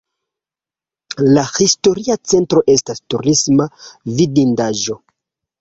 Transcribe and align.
La 1.35 1.43
historia 1.59 2.17
centro 2.31 2.63
estas 2.77 3.05
turisma 3.15 3.71
vidindaĵo. 4.23 4.99